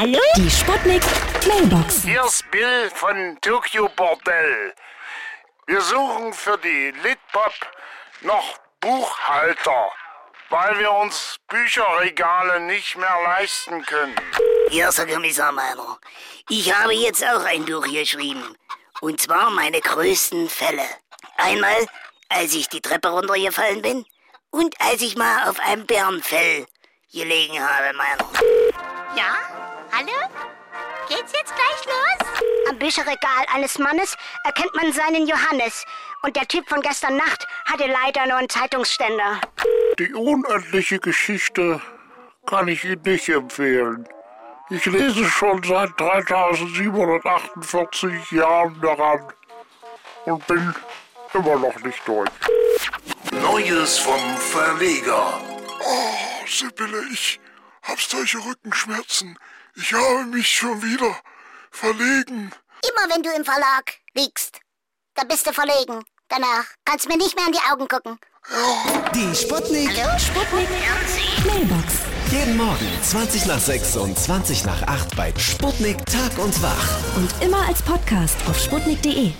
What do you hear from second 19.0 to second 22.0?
Und zwar meine größten Fälle. Einmal,